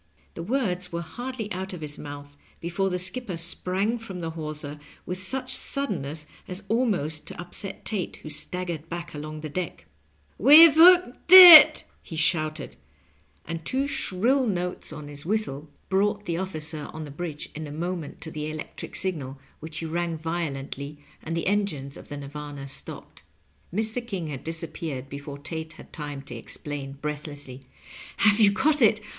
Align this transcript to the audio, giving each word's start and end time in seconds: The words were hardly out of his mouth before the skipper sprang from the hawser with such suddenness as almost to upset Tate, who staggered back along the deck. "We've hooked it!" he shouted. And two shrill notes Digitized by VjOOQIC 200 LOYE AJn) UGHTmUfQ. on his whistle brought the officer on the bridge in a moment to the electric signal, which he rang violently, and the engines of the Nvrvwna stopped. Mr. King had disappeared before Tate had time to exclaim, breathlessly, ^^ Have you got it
The 0.33 0.41
words 0.41 0.91
were 0.91 1.03
hardly 1.03 1.51
out 1.51 1.73
of 1.73 1.81
his 1.81 1.99
mouth 1.99 2.35
before 2.59 2.89
the 2.89 2.97
skipper 2.97 3.37
sprang 3.37 3.99
from 3.99 4.19
the 4.19 4.31
hawser 4.31 4.79
with 5.05 5.21
such 5.21 5.53
suddenness 5.53 6.25
as 6.47 6.63
almost 6.69 7.27
to 7.27 7.39
upset 7.39 7.85
Tate, 7.85 8.15
who 8.15 8.29
staggered 8.31 8.89
back 8.89 9.13
along 9.13 9.41
the 9.41 9.47
deck. 9.49 9.85
"We've 10.39 10.73
hooked 10.73 11.31
it!" 11.31 11.83
he 12.01 12.15
shouted. 12.15 12.77
And 13.45 13.63
two 13.63 13.85
shrill 13.85 14.47
notes 14.47 14.87
Digitized 14.87 14.89
by 14.89 14.89
VjOOQIC 14.89 14.89
200 14.89 14.91
LOYE 14.91 14.95
AJn) 14.95 14.95
UGHTmUfQ. 14.95 14.97
on 15.03 15.07
his 15.09 15.25
whistle 15.27 15.69
brought 15.89 16.25
the 16.25 16.37
officer 16.37 16.89
on 16.91 17.05
the 17.05 17.11
bridge 17.11 17.49
in 17.53 17.67
a 17.67 17.71
moment 17.71 18.21
to 18.21 18.31
the 18.31 18.49
electric 18.49 18.95
signal, 18.95 19.37
which 19.59 19.77
he 19.77 19.85
rang 19.85 20.17
violently, 20.17 20.97
and 21.21 21.37
the 21.37 21.45
engines 21.45 21.95
of 21.95 22.07
the 22.07 22.15
Nvrvwna 22.17 22.67
stopped. 22.67 23.21
Mr. 23.71 24.07
King 24.07 24.29
had 24.29 24.43
disappeared 24.43 25.09
before 25.09 25.37
Tate 25.37 25.73
had 25.73 25.93
time 25.93 26.23
to 26.23 26.33
exclaim, 26.33 26.93
breathlessly, 26.93 27.59
^^ 27.87 27.93
Have 28.17 28.39
you 28.39 28.51
got 28.51 28.81
it 28.81 28.99